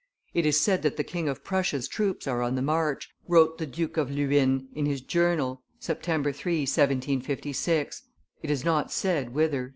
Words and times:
"It 0.33 0.47
is 0.47 0.59
said 0.59 0.81
that 0.81 0.97
the 0.97 1.03
King 1.03 1.29
of 1.29 1.43
Prussia's 1.43 1.87
troops 1.87 2.25
are 2.25 2.41
on 2.41 2.55
the 2.55 2.63
march," 2.63 3.11
wrote 3.27 3.59
the 3.59 3.67
Duke 3.67 3.97
of 3.97 4.09
Luynes 4.09 4.63
in 4.73 4.87
his 4.87 4.99
journal 5.01 5.61
(September 5.79 6.31
3, 6.31 6.61
1756); 6.61 8.01
"it 8.41 8.49
is 8.49 8.65
not 8.65 8.91
said 8.91 9.35
whither." 9.35 9.69